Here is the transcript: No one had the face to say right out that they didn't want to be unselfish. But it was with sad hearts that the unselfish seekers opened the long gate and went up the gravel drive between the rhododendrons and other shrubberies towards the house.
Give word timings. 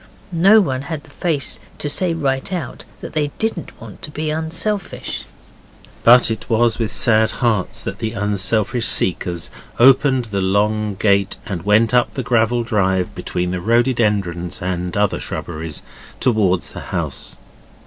No 0.31 0.61
one 0.61 0.81
had 0.81 1.03
the 1.03 1.11
face 1.11 1.59
to 1.77 1.87
say 1.87 2.11
right 2.11 2.51
out 2.51 2.85
that 3.01 3.13
they 3.13 3.27
didn't 3.37 3.79
want 3.79 4.01
to 4.01 4.09
be 4.09 4.31
unselfish. 4.31 5.25
But 6.03 6.31
it 6.31 6.49
was 6.49 6.79
with 6.79 6.89
sad 6.89 7.29
hearts 7.29 7.83
that 7.83 7.99
the 7.99 8.13
unselfish 8.13 8.87
seekers 8.87 9.51
opened 9.79 10.25
the 10.31 10.41
long 10.41 10.95
gate 10.95 11.37
and 11.45 11.61
went 11.61 11.93
up 11.93 12.15
the 12.15 12.23
gravel 12.23 12.63
drive 12.63 13.13
between 13.13 13.51
the 13.51 13.61
rhododendrons 13.61 14.59
and 14.59 14.97
other 14.97 15.19
shrubberies 15.19 15.83
towards 16.19 16.71
the 16.71 16.79
house. 16.89 17.37